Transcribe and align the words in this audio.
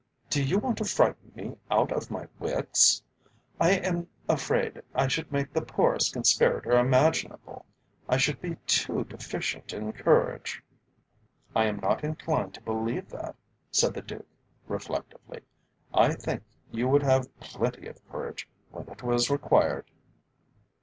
"Do 0.31 0.41
you 0.43 0.57
want 0.57 0.79
to 0.79 0.83
frighten 0.85 1.31
me 1.35 1.57
out 1.69 1.91
of 1.91 2.09
my 2.09 2.27
wits? 2.39 3.03
I 3.59 3.73
am 3.73 4.07
afraid 4.27 4.81
I 4.95 5.07
should 5.07 5.31
make 5.31 5.53
the 5.53 5.61
poorest 5.61 6.13
conspirator 6.13 6.71
imaginable. 6.71 7.67
I 8.09 8.17
should 8.17 8.41
be 8.41 8.55
too 8.65 9.03
deficient 9.03 9.73
in 9.73 9.93
courage." 9.93 10.63
"I 11.55 11.65
am 11.65 11.77
not 11.81 12.03
inclined 12.03 12.55
to 12.55 12.61
believe 12.61 13.09
that," 13.09 13.35
said 13.69 13.93
the 13.93 14.01
Duke, 14.01 14.25
reflectively. 14.67 15.41
"I 15.93 16.13
think 16.13 16.41
you 16.71 16.87
would 16.87 17.03
have 17.03 17.39
plenty 17.39 17.85
of 17.87 18.01
courage 18.09 18.49
when 18.71 18.87
it 18.89 19.03
was 19.03 19.29
required." 19.29 19.85